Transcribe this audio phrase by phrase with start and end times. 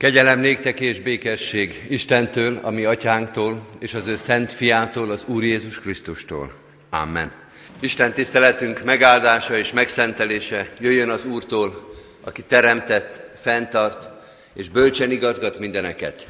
[0.00, 5.44] Kegyelem néktek és békesség Istentől, a mi atyánktól, és az ő szent fiától, az Úr
[5.44, 6.52] Jézus Krisztustól.
[6.90, 7.32] Amen.
[7.80, 14.08] Isten tiszteletünk megáldása és megszentelése jöjjön az Úrtól, aki teremtett, fenntart,
[14.54, 16.28] és bölcsen igazgat mindeneket.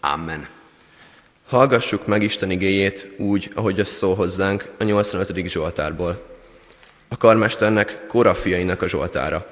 [0.00, 0.48] Amen.
[1.46, 5.48] Hallgassuk meg Isten igéjét úgy, ahogy az szól hozzánk a 85.
[5.48, 6.26] Zsoltárból.
[7.08, 9.46] A karmesternek, Kóra fiainak a Zsoltára.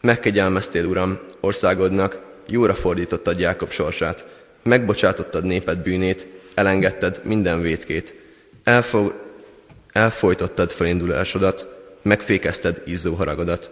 [0.00, 4.26] Megkegyelmeztél, Uram, országodnak, jóra fordítottad Jákob sorsát,
[4.62, 8.14] megbocsátottad néped bűnét, elengedted minden vétkét,
[8.64, 9.14] elfo-
[9.92, 11.66] elfolytottad felindulásodat,
[12.02, 13.70] megfékezted izzó haragodat.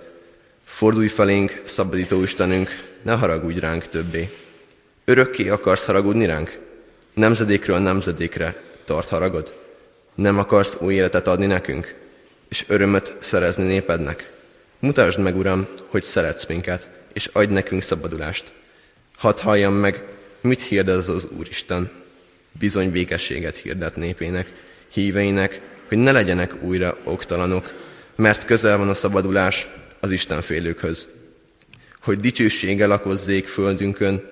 [0.64, 2.68] Fordulj felénk, szabadító Istenünk,
[3.02, 4.30] ne haragudj ránk többé.
[5.04, 6.58] Örökké akarsz haragudni ránk?
[7.14, 9.54] Nemzedékről nemzedékre tart haragod?
[10.14, 11.94] Nem akarsz új életet adni nekünk?
[12.48, 14.30] És örömöt szerezni népednek?
[14.78, 18.52] Mutasd meg, Uram, hogy szeretsz minket, és adj nekünk szabadulást.
[19.16, 20.04] Hadd halljam meg,
[20.40, 21.90] mit hirdez az Úristen.
[22.52, 24.52] Bizony békességet hirdet népének,
[24.88, 27.72] híveinek, hogy ne legyenek újra oktalanok,
[28.16, 29.68] mert közel van a szabadulás
[30.00, 31.08] az Isten félőkhöz.
[32.00, 34.30] Hogy dicsőséggel lakozzék földünkön,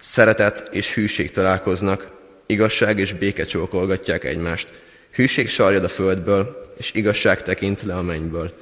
[0.00, 2.10] szeretet és hűség találkoznak,
[2.46, 4.72] igazság és béke csókolgatják egymást.
[5.10, 8.52] Hűség sarjad a földből, és igazság tekint le a mennyből.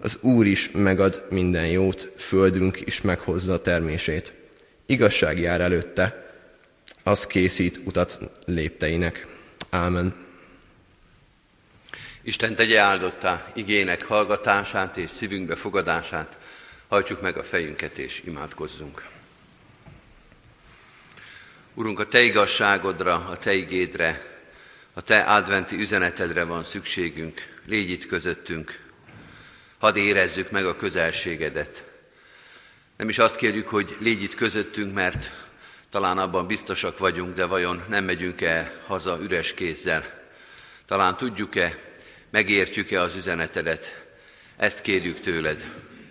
[0.00, 4.32] Az Úr is megad minden jót, földünk is meghozza a termését.
[4.86, 6.32] Igazság jár előtte,
[7.02, 9.26] az készít utat lépteinek.
[9.70, 10.14] Ámen.
[12.22, 16.38] Isten tegye áldottá igének hallgatását és szívünkbe fogadását.
[16.88, 19.06] Hajtsuk meg a fejünket és imádkozzunk.
[21.74, 24.40] Urunk, a Te igazságodra, a Te igédre,
[24.92, 27.60] a Te adventi üzenetedre van szükségünk.
[27.66, 28.82] Légy itt közöttünk.
[29.78, 31.84] Hadd érezzük meg a közelségedet.
[32.96, 35.30] Nem is azt kérjük, hogy légy itt közöttünk, mert
[35.90, 40.22] talán abban biztosak vagyunk, de vajon nem megyünk-e haza üres kézzel?
[40.86, 41.78] Talán tudjuk-e,
[42.30, 44.04] megértjük-e az üzenetedet?
[44.56, 45.66] Ezt kérjük tőled.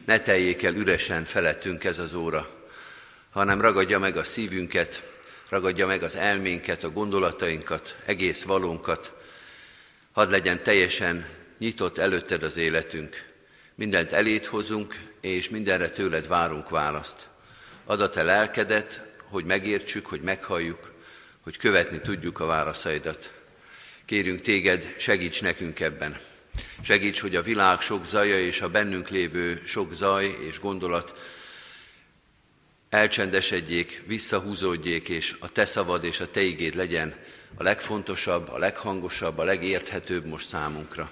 [0.05, 2.67] Ne teljék el üresen felettünk ez az óra,
[3.31, 5.03] hanem ragadja meg a szívünket,
[5.49, 9.13] ragadja meg az elménket, a gondolatainkat, egész valónkat.
[10.11, 11.25] Hadd legyen teljesen
[11.57, 13.31] nyitott előtted az életünk.
[13.75, 17.29] Mindent elét hozunk, és mindenre tőled várunk választ.
[17.85, 20.91] Add a te lelkedet, hogy megértsük, hogy meghalljuk,
[21.41, 23.33] hogy követni tudjuk a válaszaidat.
[24.05, 26.19] Kérünk téged, segíts nekünk ebben.
[26.81, 31.21] Segíts, hogy a világ sok zaja és a bennünk lévő sok zaj és gondolat
[32.89, 37.15] elcsendesedjék, visszahúzódjék, és a te szavad és a te igéd legyen
[37.55, 41.11] a legfontosabb, a leghangosabb, a legérthetőbb most számunkra.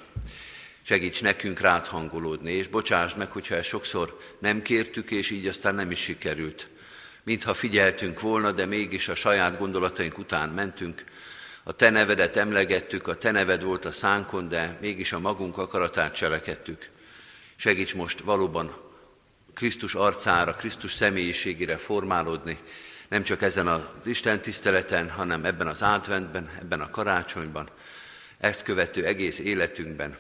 [0.84, 5.76] Segíts nekünk rád hangolódni, és bocsásd meg, hogyha ezt sokszor nem kértük, és így aztán
[5.76, 6.70] nem is sikerült.
[7.24, 11.04] Mintha figyeltünk volna, de mégis a saját gondolataink után mentünk.
[11.64, 16.16] A te nevedet emlegettük, a te neved volt a szánkon, de mégis a magunk akaratát
[16.16, 16.90] cselekedtük.
[17.58, 18.76] Segíts most valóban
[19.54, 22.58] Krisztus arcára, Krisztus személyiségére formálódni,
[23.10, 27.70] nem csak ezen az Isten tiszteleten, hanem ebben az adventben, ebben a karácsonyban,
[28.38, 30.18] ezt követő egész életünkben.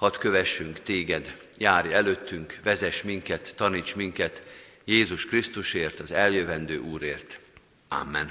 [0.00, 4.42] Hadd kövessünk téged, járj előttünk, vezess minket, taníts minket
[4.84, 7.40] Jézus Krisztusért, az eljövendő Úrért.
[7.88, 8.30] Amen.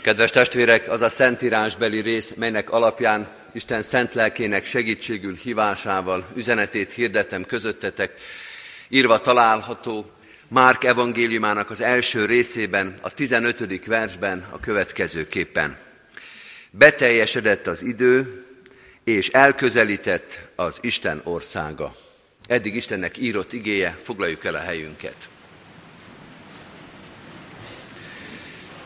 [0.00, 7.44] Kedves testvérek, az a szentírásbeli rész, melynek alapján Isten szent lelkének segítségül hívásával üzenetét hirdetem
[7.44, 8.20] közöttetek,
[8.88, 10.10] írva található
[10.48, 13.86] Márk evangéliumának az első részében, a 15.
[13.86, 15.78] versben a következőképpen.
[16.70, 18.45] Beteljesedett az idő,
[19.06, 21.94] és elközelített az Isten országa.
[22.46, 25.28] Eddig Istennek írott igéje, foglaljuk el a helyünket.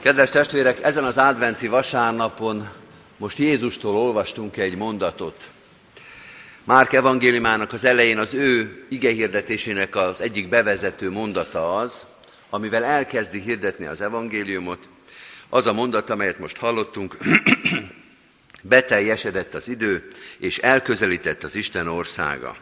[0.01, 2.69] Kedves testvérek, ezen az adventi vasárnapon
[3.17, 5.49] most Jézustól olvastunk egy mondatot.
[6.65, 12.05] Márk evangéliumának az elején az ő igehirdetésének az egyik bevezető mondata az,
[12.51, 14.89] amivel elkezdi hirdetni az evangéliumot,
[15.49, 17.17] az a mondat, amelyet most hallottunk,
[18.63, 22.57] beteljesedett az idő, és elközelített az Isten országa.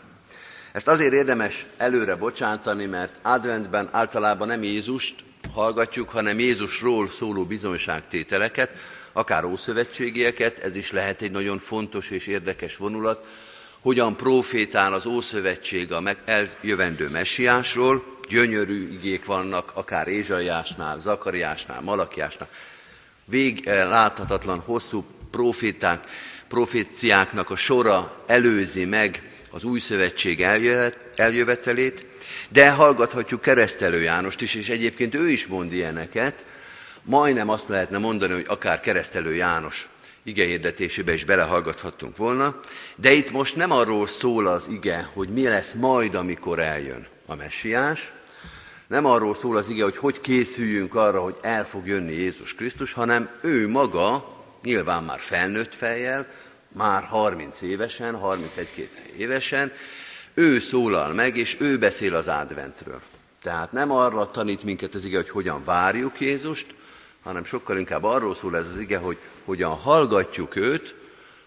[0.73, 5.15] Ezt azért érdemes előre bocsátani, mert adventben általában nem Jézust
[5.53, 8.71] hallgatjuk, hanem Jézusról szóló bizonyságtételeket,
[9.13, 13.27] akár ószövetségieket, ez is lehet egy nagyon fontos és érdekes vonulat,
[13.81, 22.49] hogyan profétál az Ószövetség a eljövendő messiásról, gyönyörű igék vannak, akár Ézsaiásnál, Zakariásnál, Malakiásnál,
[23.25, 26.05] vég láthatatlan hosszú proféták,
[26.49, 30.43] proféciáknak a sora előzi meg az új szövetség
[31.17, 32.07] eljövetelét,
[32.49, 36.45] De hallgathatjuk keresztelő Jánost is, és egyébként ő is mond ilyeneket.
[37.03, 39.89] Majdnem azt lehetne mondani, hogy akár keresztelő János
[40.23, 42.61] ige hirdetésébe is belehallgathattunk volna,
[42.97, 47.35] de itt most nem arról szól az ige, hogy mi lesz majd, amikor eljön a
[47.35, 48.13] messiás,
[48.87, 52.93] nem arról szól az ige, hogy hogy készüljünk arra, hogy el fog jönni Jézus Krisztus,
[52.93, 56.27] hanem ő maga, nyilván már felnőtt fejjel,
[56.69, 59.73] már 30 évesen, 31-2 évesen,
[60.35, 63.01] ő szólal meg, és ő beszél az adventről.
[63.43, 66.67] Tehát nem arra tanít minket az ige, hogy hogyan várjuk Jézust,
[67.23, 70.95] hanem sokkal inkább arról szól ez az ige, hogy hogyan hallgatjuk őt,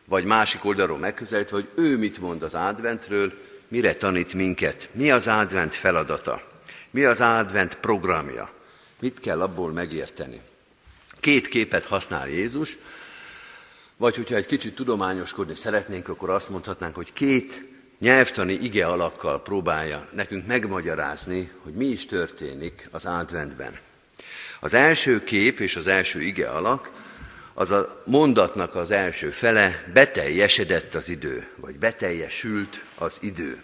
[0.06, 3.34] vagy másik oldalról megközelítve, hogy ő mit mond az adventről,
[3.68, 6.42] mire tanít minket, mi az advent feladata,
[6.90, 8.50] mi az advent programja,
[9.00, 10.42] mit kell abból megérteni.
[11.20, 12.78] Két képet használ Jézus,
[14.02, 17.66] vagy hogyha egy kicsit tudományoskodni szeretnénk, akkor azt mondhatnánk, hogy két
[18.00, 23.80] nyelvtani ige alakkal próbálja nekünk megmagyarázni, hogy mi is történik az adventben.
[24.60, 26.92] Az első kép és az első ige alak,
[27.54, 33.62] az a mondatnak az első fele, beteljesedett az idő, vagy beteljesült az idő.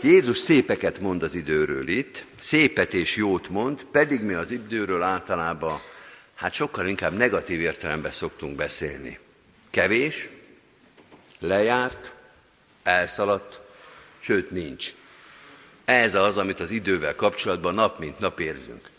[0.00, 5.80] Jézus szépeket mond az időről itt, szépet és jót mond, pedig mi az időről általában
[6.42, 9.18] hát sokkal inkább negatív értelemben szoktunk beszélni.
[9.70, 10.28] Kevés,
[11.38, 12.14] lejárt,
[12.82, 13.60] elszaladt,
[14.18, 14.92] sőt nincs.
[15.84, 18.90] Ez az, amit az idővel kapcsolatban nap mint nap érzünk.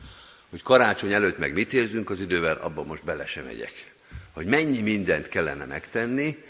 [0.50, 3.94] Hogy karácsony előtt meg mit érzünk az idővel, abban most bele sem megyek.
[4.32, 6.44] Hogy mennyi mindent kellene megtenni,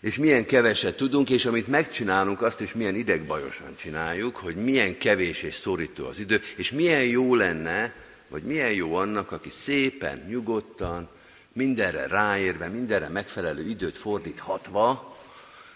[0.00, 5.42] és milyen keveset tudunk, és amit megcsinálunk, azt is milyen idegbajosan csináljuk, hogy milyen kevés
[5.42, 7.92] és szorító az idő, és milyen jó lenne,
[8.34, 11.08] vagy milyen jó annak, aki szépen, nyugodtan,
[11.52, 15.16] mindenre ráérve, mindenre megfelelő időt fordíthatva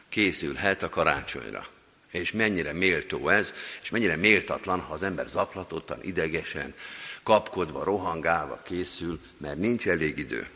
[0.08, 1.66] készülhet a karácsonyra.
[2.10, 3.52] És mennyire méltó ez,
[3.82, 6.74] és mennyire méltatlan, ha az ember zaklatottan, idegesen,
[7.22, 10.48] kapkodva, rohangálva készül, mert nincs elég idő.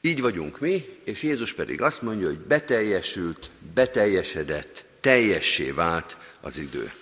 [0.00, 6.92] Így vagyunk mi, és Jézus pedig azt mondja, hogy beteljesült, beteljesedett, teljessé vált az idő.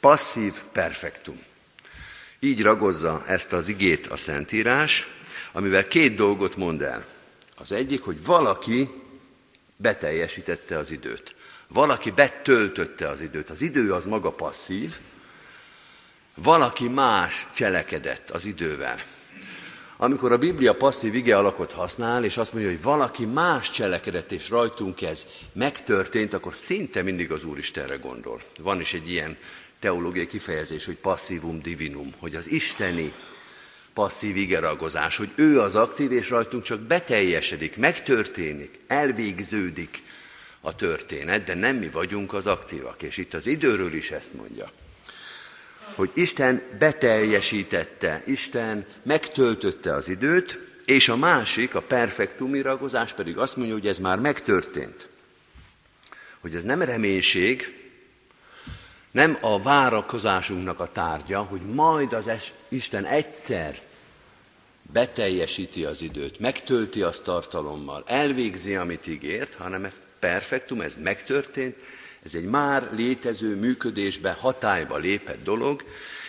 [0.00, 1.50] Passzív perfektum.
[2.44, 5.06] Így ragozza ezt az igét a Szentírás,
[5.52, 7.04] amivel két dolgot mond el.
[7.56, 8.88] Az egyik, hogy valaki
[9.76, 11.34] beteljesítette az időt.
[11.68, 13.50] Valaki betöltötte az időt.
[13.50, 14.96] Az idő az maga passzív,
[16.34, 19.02] valaki más cselekedett az idővel.
[19.96, 24.48] Amikor a Biblia passzív ige alakot használ, és azt mondja, hogy valaki más cselekedett, és
[24.48, 28.42] rajtunk ez megtörtént, akkor szinte mindig az Úristenre gondol.
[28.58, 29.36] Van is egy ilyen
[29.82, 33.12] teológiai kifejezés, hogy passzívum divinum, hogy az isteni
[33.92, 40.02] passzív igeragozás, hogy ő az aktív, és rajtunk csak beteljesedik, megtörténik, elvégződik
[40.60, 43.02] a történet, de nem mi vagyunk az aktívak.
[43.02, 44.72] És itt az időről is ezt mondja
[45.94, 53.56] hogy Isten beteljesítette, Isten megtöltötte az időt, és a másik, a perfektum iragozás pedig azt
[53.56, 55.08] mondja, hogy ez már megtörtént.
[56.40, 57.81] Hogy ez nem reménység,
[59.12, 63.80] nem a várakozásunknak a tárgya, hogy majd az es, Isten egyszer
[64.92, 71.76] beteljesíti az időt, megtölti azt tartalommal, elvégzi, amit ígért, hanem ez perfektum, ez megtörtént,
[72.22, 75.84] ez egy már létező, működésbe, hatályba lépett dolog,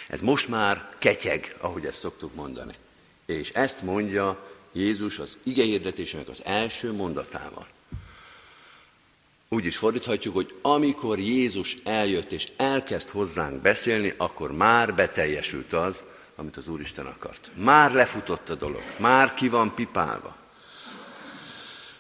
[0.08, 2.74] ez most már ketyeg, ahogy ezt szoktuk mondani.
[3.26, 7.68] És ezt mondja Jézus az igehirdetésének az első mondatával.
[9.54, 16.04] Úgy is fordíthatjuk, hogy amikor Jézus eljött és elkezd hozzánk beszélni, akkor már beteljesült az,
[16.36, 17.50] amit az Úristen akart.
[17.56, 20.36] Már lefutott a dolog, már ki van pipálva.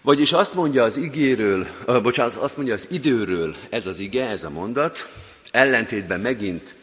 [0.01, 4.43] Vagyis azt mondja az igéről, uh, bocsánat, azt mondja az időről ez az ige, ez
[4.43, 5.09] a mondat,
[5.51, 6.75] ellentétben megint,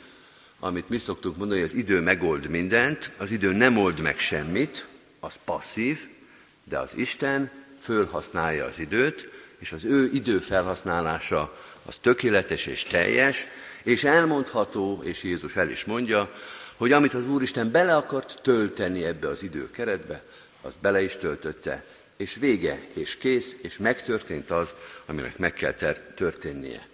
[0.60, 4.86] amit mi szoktuk mondani, az idő megold mindent, az idő nem old meg semmit,
[5.20, 5.98] az passzív,
[6.64, 7.50] de az Isten
[7.80, 13.46] fölhasználja az időt, és az ő idő felhasználása az tökéletes és teljes,
[13.82, 16.34] és elmondható, és Jézus el is mondja,
[16.76, 20.22] hogy amit az Úristen bele akart tölteni ebbe az időkeretbe,
[20.62, 21.84] az bele is töltötte,
[22.16, 24.74] és vége, és kész, és megtörtént az,
[25.06, 25.74] aminek meg kell
[26.14, 26.88] történnie.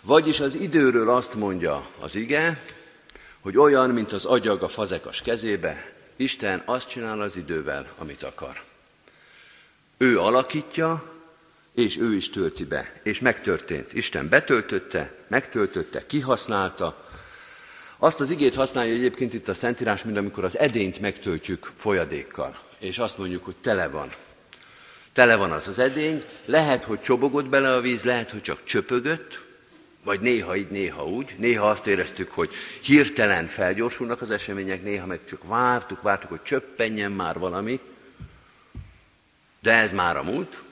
[0.00, 2.60] Vagyis az időről azt mondja az ige,
[3.40, 8.62] hogy olyan, mint az agyag a fazekas kezébe, Isten azt csinál az idővel, amit akar.
[9.96, 11.09] Ő alakítja,
[11.80, 12.92] és ő is tölti be.
[13.02, 13.92] És megtörtént.
[13.92, 17.08] Isten betöltötte, megtöltötte, kihasználta.
[17.98, 22.58] Azt az igét használja egyébként itt a Szentírás, mint amikor az edényt megtöltjük folyadékkal.
[22.78, 24.12] És azt mondjuk, hogy tele van.
[25.12, 29.48] Tele van az az edény, lehet, hogy csobogott bele a víz, lehet, hogy csak csöpögött,
[30.04, 31.34] Vagy néha így, néha úgy.
[31.38, 37.12] Néha azt éreztük, hogy hirtelen felgyorsulnak az események, néha meg csak vártuk, vártuk, hogy csöppenjen
[37.12, 37.80] már valami.
[39.62, 40.62] De ez már a múlt,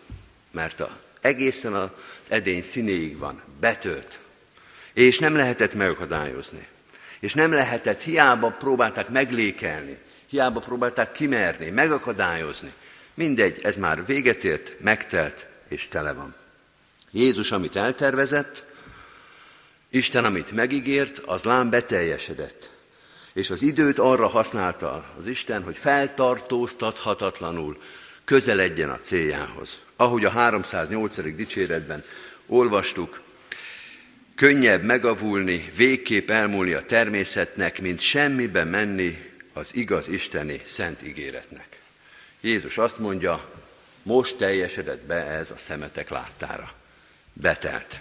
[0.50, 1.88] mert a, egészen az
[2.28, 4.18] edény színéig van, betölt.
[4.92, 6.66] És nem lehetett megakadályozni.
[7.20, 12.72] És nem lehetett, hiába próbálták meglékelni, hiába próbálták kimerni, megakadályozni.
[13.14, 16.34] Mindegy, ez már véget ért, megtelt és tele van.
[17.10, 18.66] Jézus, amit eltervezett,
[19.90, 22.70] Isten, amit megígért, az lám beteljesedett.
[23.32, 27.82] És az időt arra használta az Isten, hogy feltartóztathatatlanul
[28.24, 29.78] közeledjen a céljához.
[30.00, 31.34] Ahogy a 308.
[31.34, 32.04] dicséretben
[32.46, 33.20] olvastuk,
[34.34, 41.66] könnyebb megavulni, végképp elmúlni a természetnek, mint semmibe menni az igaz isteni szent ígéretnek.
[42.40, 43.50] Jézus azt mondja,
[44.02, 46.72] most teljesedett be ez a szemetek láttára.
[47.32, 48.00] Betelt.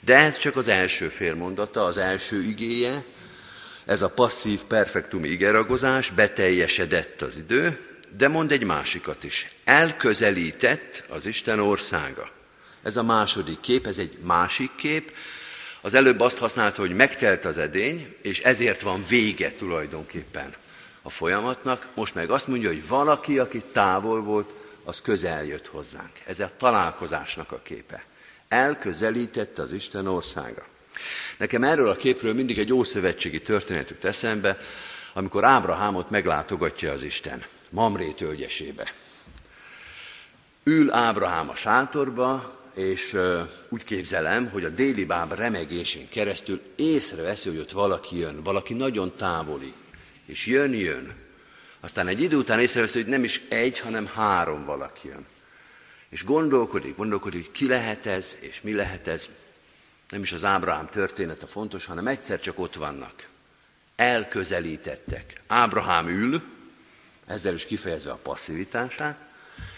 [0.00, 3.04] De ez csak az első félmondata, az első igéje,
[3.84, 9.48] ez a passzív perfektum igeragozás, beteljesedett az idő, de mond egy másikat is.
[9.64, 12.30] Elközelített az Isten országa.
[12.82, 15.12] Ez a második kép, ez egy másik kép.
[15.80, 20.54] Az előbb azt használta, hogy megtelt az edény, és ezért van vége tulajdonképpen
[21.02, 21.88] a folyamatnak.
[21.94, 24.52] Most meg azt mondja, hogy valaki, aki távol volt,
[24.84, 26.12] az közel jött hozzánk.
[26.26, 28.04] Ez a találkozásnak a képe.
[28.48, 30.66] Elközelítette az Isten országa.
[31.36, 34.58] Nekem erről a képről mindig egy ószövetségi történet jut eszembe,
[35.12, 38.92] amikor Ábrahámot meglátogatja az Isten, Mamré tölgyesébe.
[40.64, 43.16] Ül Ábrahám a sátorba, és
[43.68, 49.16] úgy képzelem, hogy a déli báb remegésén keresztül észreveszi, hogy ott valaki jön, valaki nagyon
[49.16, 49.72] távoli,
[50.26, 51.14] és jön, jön.
[51.80, 55.26] Aztán egy idő után észreveszi, hogy nem is egy, hanem három valaki jön.
[56.08, 59.28] És gondolkodik, gondolkodik, hogy ki lehet ez, és mi lehet ez.
[60.10, 63.28] Nem is az Ábrahám története fontos, hanem egyszer csak ott vannak.
[63.96, 65.40] Elközelítettek.
[65.46, 66.42] Ábrahám ül,
[67.28, 69.16] ezzel is kifejezve a passzivitását,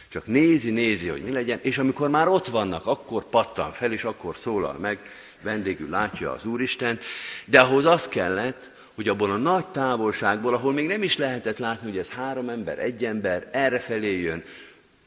[0.08, 4.04] csak nézi, nézi, hogy mi legyen, és amikor már ott vannak, akkor pattan fel, és
[4.04, 4.98] akkor szólal meg,
[5.42, 6.98] vendégül látja az Úristen,
[7.44, 11.88] de ahhoz az kellett, hogy abból a nagy távolságból, ahol még nem is lehetett látni,
[11.88, 14.44] hogy ez három ember, egy ember, errefelé jön,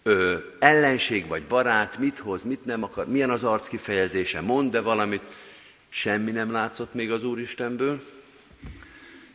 [0.03, 5.21] ö, ellenség vagy barát, mit hoz, mit nem akar, milyen az arc kifejezése, mond-e valamit,
[5.89, 8.01] semmi nem látszott még az Úristenből,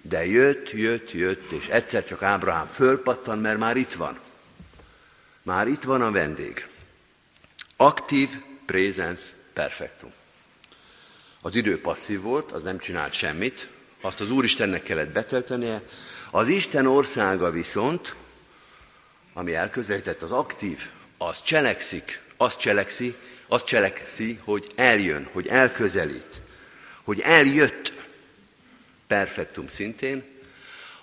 [0.08, 4.18] de jött, jött, jött, és egyszer csak Ábrahám fölpattan, mert már itt van.
[5.42, 6.66] Már itt van a vendég.
[7.76, 8.28] Aktív
[8.66, 10.12] presence perfectum.
[11.42, 13.68] Az idő passzív volt, az nem csinált semmit,
[14.00, 15.82] azt az Úristennek kellett beteltenie.
[16.30, 18.14] Az Isten országa viszont,
[19.32, 20.78] ami elközelített, az aktív,
[21.18, 23.14] az cselekszik, az cselekszi,
[23.48, 26.42] az cselekszi, hogy eljön, hogy elközelít,
[27.02, 27.92] hogy eljött
[29.08, 30.24] perfektum szintén,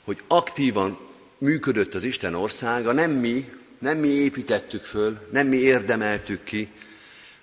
[0.03, 0.99] hogy aktívan
[1.37, 6.69] működött az Isten országa, nem mi, nem mi építettük föl, nem mi érdemeltük ki,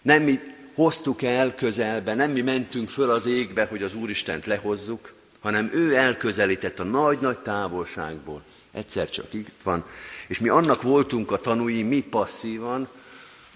[0.03, 0.41] nem mi
[0.75, 5.97] hoztuk el közelbe, nem mi mentünk föl az égbe, hogy az Úristent lehozzuk, hanem ő
[5.97, 8.43] elközelített a nagy-nagy távolságból.
[8.73, 9.85] Egyszer csak itt van,
[10.27, 12.89] és mi annak voltunk a tanúi, mi passzívan,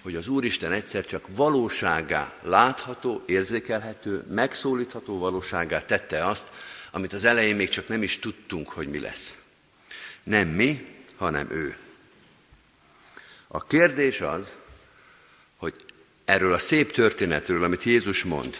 [0.02, 6.46] hogy az Úristen egyszer csak valóságá látható, érzékelhető, megszólítható valóságá tette azt,
[6.96, 9.34] amit az elején még csak nem is tudtunk, hogy mi lesz.
[10.22, 10.86] Nem mi,
[11.16, 11.76] hanem ő.
[13.48, 14.54] A kérdés az,
[15.56, 15.74] hogy
[16.24, 18.56] erről a szép történetről, amit Jézus mond,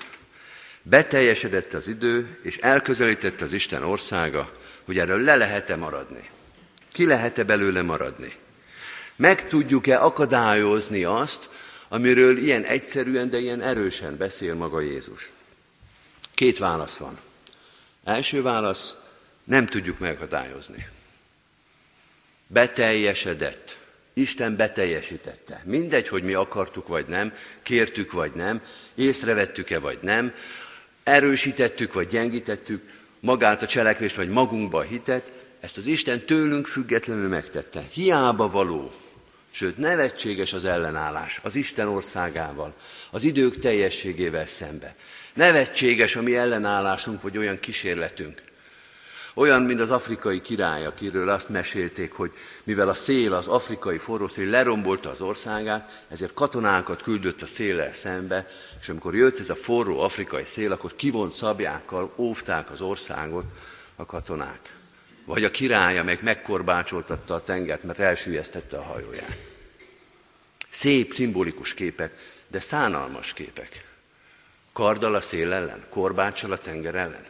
[0.83, 4.53] beteljesedett az idő, és elközelített az Isten országa,
[4.85, 6.31] hogy erről le lehet-e maradni.
[6.93, 8.33] Ki lehet-e belőle maradni?
[9.17, 11.49] Meg tudjuk-e akadályozni azt,
[11.89, 15.31] amiről ilyen egyszerűen, de ilyen erősen beszél maga Jézus?
[16.35, 17.26] Két válasz van.
[18.07, 18.95] Első válasz,
[19.45, 20.89] nem tudjuk megakadályozni.
[22.47, 23.79] Beteljesedett.
[24.13, 25.63] Isten beteljesítette.
[25.65, 28.63] Mindegy, hogy mi akartuk vagy nem, kértük vagy nem,
[28.95, 30.35] észrevettük-e vagy nem,
[31.03, 37.29] erősítettük vagy gyengítettük magát a cselekvést vagy magunkba a hitet, ezt az Isten tőlünk függetlenül
[37.29, 37.87] megtette.
[37.91, 38.93] Hiába való,
[39.51, 42.75] sőt nevetséges az ellenállás az Isten országával,
[43.11, 44.97] az idők teljességével szembe.
[45.37, 48.43] Nevetséges a mi ellenállásunk, vagy olyan kísérletünk.
[49.35, 52.31] Olyan, mint az afrikai király, akiről azt mesélték, hogy
[52.65, 58.47] mivel a szél, az afrikai forrószél lerombolta az országát, ezért katonákat küldött a széllel szembe,
[58.81, 63.45] és amikor jött ez a forró afrikai szél, akkor kivont szabjákkal óvták az országot
[63.97, 64.75] a katonák.
[65.25, 69.37] Vagy a király, meg megkorbácsoltatta a tengert, mert elsüllyesztette a hajóját.
[70.71, 72.13] Szép, szimbolikus képek,
[72.49, 73.85] de szánalmas képek.
[74.77, 75.85] Karddal a szél ellen?
[75.89, 77.25] Korbáccsal a tenger ellen?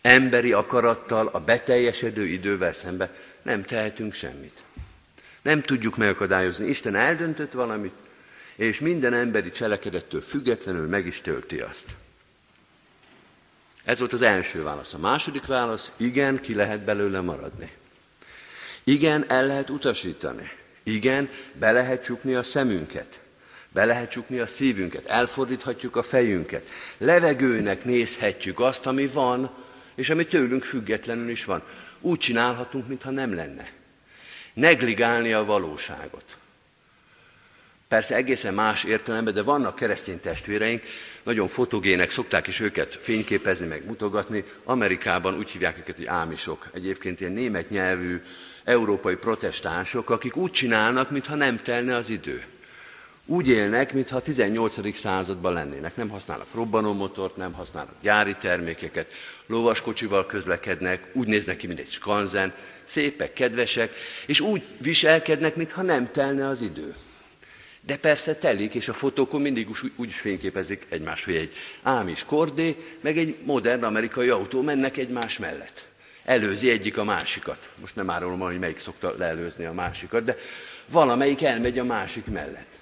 [0.00, 3.10] Emberi akarattal, a beteljesedő idővel szembe
[3.42, 4.62] nem tehetünk semmit.
[5.42, 6.66] Nem tudjuk megakadályozni.
[6.66, 7.92] Isten eldöntött valamit,
[8.56, 11.86] és minden emberi cselekedettől függetlenül meg is tölti azt.
[13.84, 14.94] Ez volt az első válasz.
[14.94, 17.72] A második válasz, igen, ki lehet belőle maradni.
[18.84, 20.50] Igen, el lehet utasítani.
[20.82, 23.20] Igen, be lehet csukni a szemünket.
[23.78, 26.68] Be lehet csukni a szívünket, elfordíthatjuk a fejünket.
[26.96, 29.50] Levegőnek nézhetjük azt, ami van,
[29.94, 31.62] és ami tőlünk függetlenül is van.
[32.00, 33.70] Úgy csinálhatunk, mintha nem lenne.
[34.54, 36.24] Negligálni a valóságot.
[37.88, 40.82] Persze egészen más értelemben, de vannak keresztény testvéreink,
[41.22, 44.44] nagyon fotogének, szokták is őket fényképezni, meg mutogatni.
[44.64, 46.68] Amerikában úgy hívják őket, hogy ámisok.
[46.72, 48.22] Egyébként ilyen német nyelvű
[48.64, 52.44] európai protestánsok, akik úgy csinálnak, mintha nem telne az idő.
[53.30, 54.96] Úgy élnek, mintha a 18.
[54.96, 55.96] században lennének.
[55.96, 59.12] Nem használnak robbanómotort, nem használnak gyári termékeket,
[59.46, 62.52] lovaskocsival közlekednek, úgy néznek ki, mint egy skanzen,
[62.84, 63.94] szépek, kedvesek,
[64.26, 66.94] és úgy viselkednek, mintha nem telne az idő.
[67.80, 72.76] De persze telik, és a fotókon mindig úgy, úgy fényképezik egymást, hogy egy ámis kordé,
[73.00, 75.86] meg egy modern amerikai autó mennek egymás mellett.
[76.24, 77.70] Előzi egyik a másikat.
[77.80, 80.36] Most nem árulom, hogy melyik szokta leelőzni a másikat, de
[80.86, 82.77] valamelyik elmegy a másik mellett.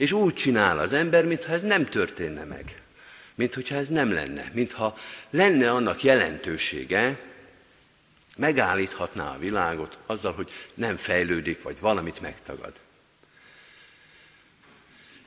[0.00, 2.82] És úgy csinál az ember, mintha ez nem történne meg.
[3.34, 4.50] Mintha ez nem lenne.
[4.52, 4.96] Mintha
[5.30, 7.18] lenne annak jelentősége,
[8.36, 12.72] megállíthatná a világot azzal, hogy nem fejlődik, vagy valamit megtagad.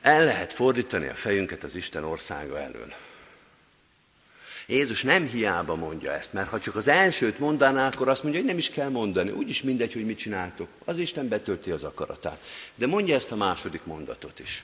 [0.01, 2.94] El lehet fordítani a fejünket az Isten országa elől.
[4.67, 8.50] Jézus nem hiába mondja ezt, mert ha csak az elsőt mondaná, akkor azt mondja, hogy
[8.50, 10.67] nem is kell mondani, úgyis mindegy, hogy mit csináltok.
[10.86, 12.43] Az Isten betölti az akaratát.
[12.75, 14.63] De mondja ezt a második mondatot is.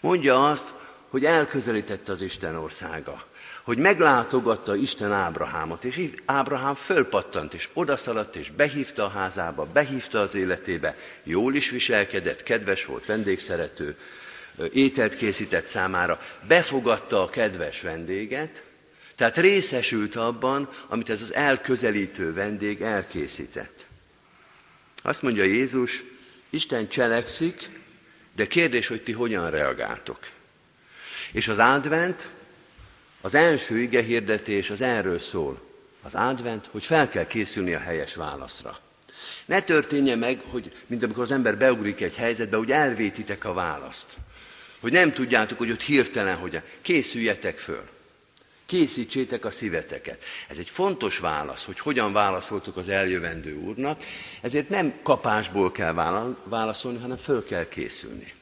[0.00, 0.74] Mondja azt,
[1.08, 3.26] hogy elközelítette az Isten országa,
[3.62, 10.34] hogy meglátogatta Isten Ábrahámot, és Ábrahám fölpattant, és odaszaladt, és behívta a házába, behívta az
[10.34, 13.96] életébe, jól is viselkedett, kedves volt, vendégszerető,
[14.72, 18.62] ételt készített számára, befogadta a kedves vendéget,
[19.18, 23.86] tehát részesült abban, amit ez az elközelítő vendég elkészített.
[25.02, 26.04] Azt mondja Jézus,
[26.50, 27.70] Isten cselekszik,
[28.36, 30.18] de kérdés, hogy ti hogyan reagáltok.
[31.32, 32.28] És az advent,
[33.20, 35.60] az első ige hirdetés az erről szól.
[36.02, 38.78] Az advent, hogy fel kell készülni a helyes válaszra.
[39.46, 44.06] Ne történje meg, hogy mint amikor az ember beugrik egy helyzetbe, hogy elvétitek a választ.
[44.80, 47.96] Hogy nem tudjátok, hogy ott hirtelen, hogy készüljetek föl.
[48.68, 50.24] Készítsétek a szíveteket.
[50.48, 54.02] Ez egy fontos válasz, hogy hogyan válaszoltok az eljövendő úrnak,
[54.42, 55.92] ezért nem kapásból kell
[56.44, 58.34] válaszolni, hanem föl kell készülni.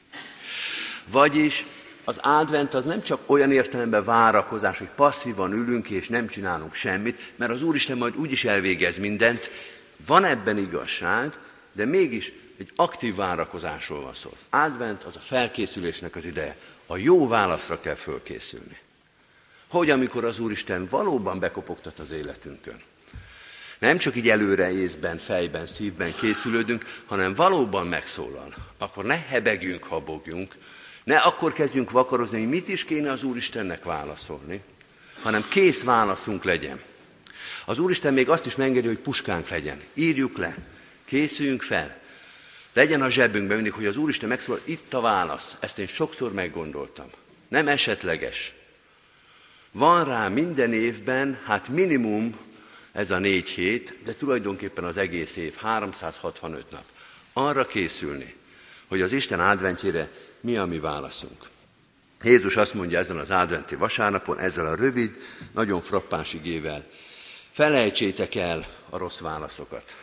[1.05, 1.65] Vagyis
[2.03, 7.33] az advent az nem csak olyan értelemben várakozás, hogy passzívan ülünk és nem csinálunk semmit,
[7.35, 9.49] mert az Úristen majd úgyis elvégez mindent.
[10.05, 11.37] Van ebben igazság,
[11.73, 14.29] de mégis egy aktív várakozásról van szó.
[14.33, 16.57] Az advent az a felkészülésnek az ideje.
[16.85, 18.85] A jó válaszra kell fölkészülni.
[19.67, 22.81] Hogy amikor az Úristen valóban bekopogtat az életünkön.
[23.79, 28.53] Nem csak így előre észben, fejben, szívben készülődünk, hanem valóban megszólal.
[28.77, 30.55] Akkor ne hebegjünk, habogjunk,
[31.03, 34.61] ne akkor kezdjünk vakarozni, hogy mit is kéne az Úristennek válaszolni,
[35.21, 36.81] hanem kész válaszunk legyen.
[37.65, 39.81] Az Úristen még azt is megengedi, hogy puskánk legyen.
[39.93, 40.57] Írjuk le,
[41.05, 41.97] készüljünk fel.
[42.73, 45.57] Legyen a zsebünkben mindig, hogy az Úristen megszólal, itt a válasz.
[45.59, 47.07] Ezt én sokszor meggondoltam.
[47.47, 48.53] Nem esetleges.
[49.77, 52.35] Van rá minden évben, hát minimum
[52.91, 56.83] ez a négy hét, de tulajdonképpen az egész év, 365 nap.
[57.33, 58.35] Arra készülni,
[58.87, 60.11] hogy az Isten adventjére
[60.41, 61.49] mi a mi válaszunk.
[62.23, 65.17] Jézus azt mondja ezen az adventi vasárnapon, ezzel a rövid,
[65.53, 66.85] nagyon frappáns igével,
[67.51, 69.95] felejtsétek el a rossz válaszokat.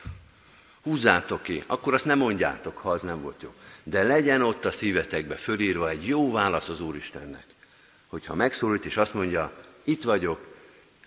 [0.82, 3.54] Húzzátok ki, akkor azt nem mondjátok, ha az nem volt jó.
[3.84, 7.53] De legyen ott a szívetekbe fölírva egy jó válasz az Úristennek.
[8.14, 9.52] Hogyha megszólít és azt mondja,
[9.84, 10.46] itt vagyok,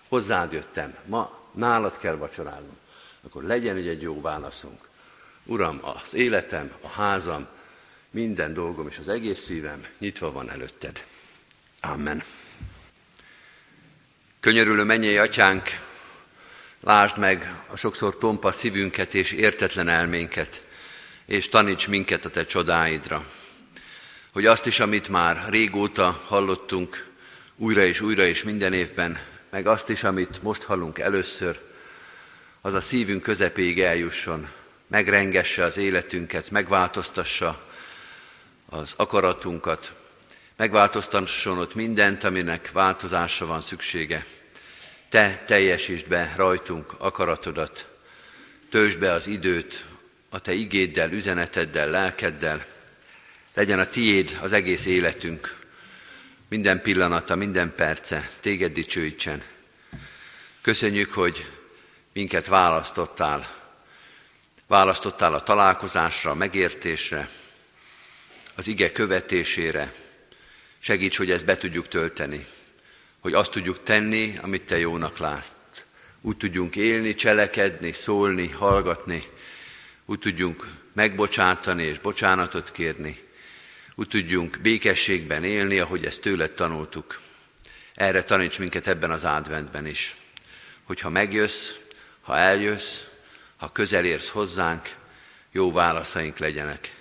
[0.08, 2.78] hozzád jöttem, ma nálad kell vacsorálnom,
[3.22, 4.88] akkor legyen egy jó válaszunk.
[5.44, 7.48] Uram, az életem, a házam,
[8.10, 11.04] minden dolgom és az egész szívem nyitva van előtted.
[11.80, 12.24] Amen.
[14.40, 15.70] Könyörülő mennyei atyánk,
[16.82, 20.66] lásd meg a sokszor tompa szívünket és értetlen elménket,
[21.26, 23.26] és taníts minket a te csodáidra,
[24.38, 27.08] hogy azt is, amit már régóta hallottunk,
[27.56, 29.20] újra és újra és minden évben,
[29.50, 31.60] meg azt is, amit most hallunk először,
[32.62, 34.48] az a szívünk közepéig eljusson,
[34.88, 37.66] megrengesse az életünket, megváltoztassa
[38.70, 39.92] az akaratunkat,
[40.56, 44.26] Megváltoztasson ott mindent, aminek változásra van szüksége.
[45.10, 47.88] Te teljesítsd be rajtunk akaratodat,
[48.70, 49.86] töltsd be az időt
[50.30, 52.76] a Te igéddel, üzeneteddel, lelkeddel.
[53.58, 55.60] Legyen a Tiéd az egész életünk,
[56.50, 59.44] minden pillanata, minden perce, Téged dicsőítsen.
[60.62, 61.50] Köszönjük, hogy
[62.14, 63.48] minket választottál.
[64.68, 67.30] Választottál a találkozásra, a megértésre,
[68.56, 69.94] az ige követésére.
[70.80, 72.46] Segíts, hogy ezt be tudjuk tölteni,
[73.20, 75.86] hogy azt tudjuk tenni, amit Te jónak látsz.
[76.22, 79.24] Úgy tudjunk élni, cselekedni, szólni, hallgatni,
[80.06, 83.26] úgy tudjunk megbocsátani és bocsánatot kérni,
[84.00, 87.20] úgy tudjunk békességben élni, ahogy ezt tőled tanultuk.
[87.94, 90.16] Erre taníts minket ebben az adventben is,
[90.84, 91.72] hogy ha megjössz,
[92.22, 93.00] ha eljössz,
[93.56, 94.96] ha közel érsz hozzánk,
[95.52, 96.96] jó válaszaink legyenek.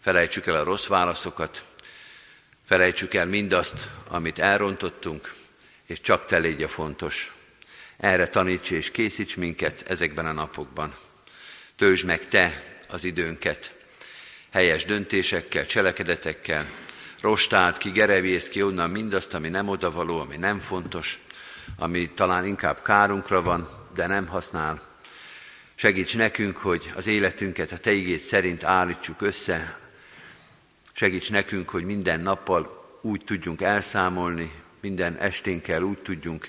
[0.00, 1.64] Felejtsük el a rossz válaszokat,
[2.66, 5.34] felejtsük el mindazt, amit elrontottunk,
[5.86, 7.32] és csak te légy a fontos.
[7.96, 10.94] Erre taníts és készíts minket ezekben a napokban.
[11.76, 13.81] Töltsd meg te az időnket,
[14.52, 16.66] helyes döntésekkel, cselekedetekkel,
[17.20, 21.18] rostált ki, gerevész ki onnan mindazt, ami nem odavaló, ami nem fontos,
[21.76, 24.80] ami talán inkább kárunkra van, de nem használ.
[25.74, 29.78] Segíts nekünk, hogy az életünket a Te igét szerint állítsuk össze.
[30.92, 36.48] Segíts nekünk, hogy minden nappal úgy tudjunk elszámolni, minden esténkkel úgy tudjunk,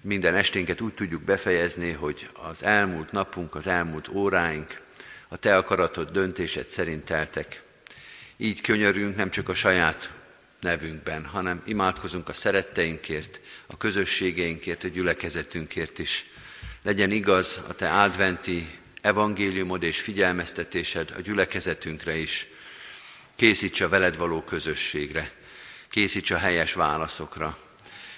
[0.00, 4.82] minden esténket úgy tudjuk befejezni, hogy az elmúlt napunk, az elmúlt óráink
[5.28, 7.62] a Te akaratod döntésed szerint teltek.
[8.36, 10.10] Így könyörünk nem csak a saját
[10.60, 16.26] nevünkben, hanem imádkozunk a szeretteinkért, a közösségeinkért, a gyülekezetünkért is.
[16.82, 18.68] Legyen igaz a Te adventi
[19.00, 22.46] evangéliumod és figyelmeztetésed a gyülekezetünkre is.
[23.36, 25.30] Készíts a veled való közösségre,
[25.90, 27.58] készíts a helyes válaszokra.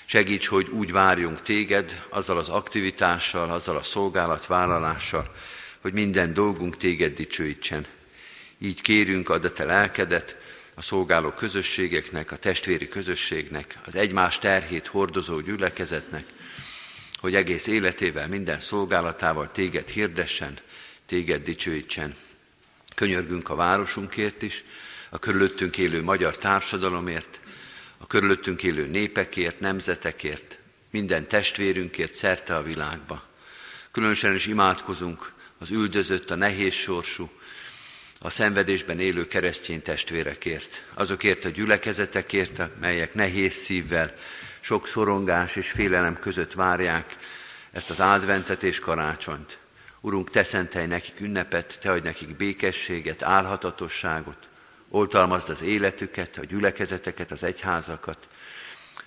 [0.05, 5.35] Segíts, hogy úgy várjunk téged, azzal az aktivitással, azzal a szolgálatvállalással,
[5.87, 7.87] hogy minden dolgunk téged dicsőítsen.
[8.59, 10.37] Így kérünk, add a te lelkedet
[10.75, 16.25] a szolgáló közösségeknek, a testvéri közösségnek, az egymás terhét hordozó gyülekezetnek,
[17.21, 20.59] hogy egész életével, minden szolgálatával téged hirdessen,
[21.07, 22.15] téged dicsőítsen.
[22.95, 24.65] Könyörgünk a városunkért is,
[25.11, 27.41] a körülöttünk élő magyar társadalomért,
[27.99, 30.59] a körülöttünk élő népekért, nemzetekért,
[30.91, 33.25] minden testvérünkért szerte a világba.
[33.91, 37.31] Különösen is imádkozunk az üldözött, a nehéz sorsú,
[38.19, 44.15] a szenvedésben élő keresztény testvérekért, azokért a gyülekezetekért, melyek nehéz szívvel,
[44.61, 47.17] sok szorongás és félelem között várják
[47.73, 49.59] ezt az adventet és karácsonyt.
[50.01, 54.49] Urunk, te szentelj nekik ünnepet, te adj nekik békességet, álhatatosságot,
[54.89, 58.29] oltalmazd az életüket, a gyülekezeteket, az egyházakat.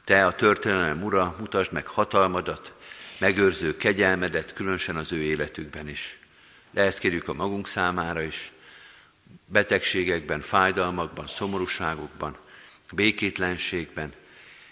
[0.03, 2.73] Te a történelem ura, mutasd meg hatalmadat,
[3.17, 6.18] megőrző kegyelmedet, különösen az ő életükben is.
[6.71, 8.51] De ezt kérjük a magunk számára is,
[9.45, 12.37] betegségekben, fájdalmakban, szomorúságokban,
[12.93, 14.13] békétlenségben,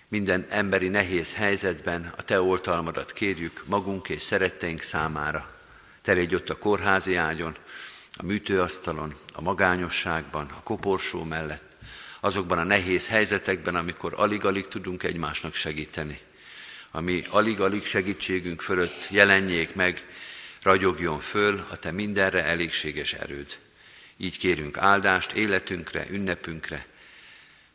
[0.08, 5.56] minden emberi nehéz helyzetben a Te oltalmadat kérjük magunk és szeretteink számára.
[6.02, 7.56] Te légy ott a kórházi ágyon,
[8.14, 11.64] a műtőasztalon, a magányosságban, a koporsó mellett,
[12.20, 16.20] azokban a nehéz helyzetekben, amikor alig-alig tudunk egymásnak segíteni.
[16.92, 20.06] Ami alig-alig segítségünk fölött jelenjék meg,
[20.68, 23.58] ragyogjon föl a Te mindenre elégséges erőd.
[24.18, 26.86] Így kérünk áldást életünkre, ünnepünkre,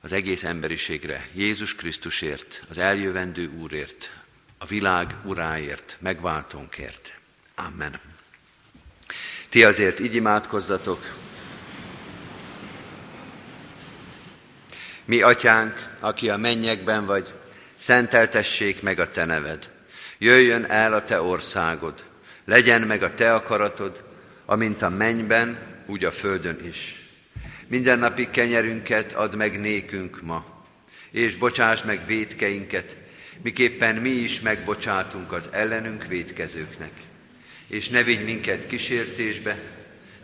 [0.00, 4.12] az egész emberiségre, Jézus Krisztusért, az eljövendő Úrért,
[4.58, 7.12] a világ uráért, megváltónkért.
[7.54, 8.00] Amen.
[9.48, 11.12] Ti azért így imádkozzatok.
[15.04, 17.32] Mi, atyánk, aki a mennyekben vagy,
[17.76, 19.70] szenteltessék meg a te neved.
[20.18, 22.10] Jöjjön el a te országod,
[22.44, 24.04] legyen meg a te akaratod,
[24.44, 27.06] amint a mennyben, úgy a földön is.
[27.66, 30.64] Mindennapi kenyerünket add meg nékünk ma,
[31.10, 32.96] és bocsáss meg védkeinket,
[33.42, 36.92] miképpen mi is megbocsátunk az ellenünk védkezőknek
[37.72, 39.58] és ne vigy minket kísértésbe,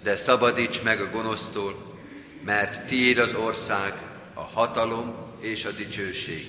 [0.02, 1.98] de szabadíts meg a gonosztól,
[2.44, 3.92] mert tiéd az ország,
[4.34, 6.46] a hatalom és a dicsőség,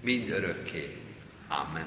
[0.00, 0.96] mind örökké.
[1.48, 1.86] Amen.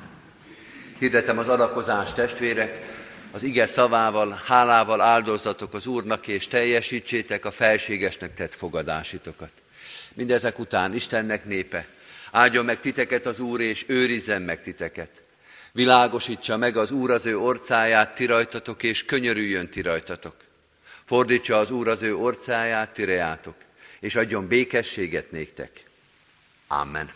[1.00, 2.95] Hirdetem az adakozást, testvérek,
[3.36, 9.52] az ige szavával, hálával áldozatok az Úrnak, és teljesítsétek a felségesnek tett fogadásitokat.
[10.14, 11.88] Mindezek után Istennek népe,
[12.32, 15.10] áldjon meg titeket az Úr, és őrizzen meg titeket.
[15.72, 20.36] Világosítsa meg az Úr az ő orcáját, ti rajtatok, és könyörüljön ti rajtatok.
[21.06, 23.24] Fordítsa az Úr az ő orcáját, ti
[24.00, 25.86] és adjon békességet néktek.
[26.68, 27.10] Amen.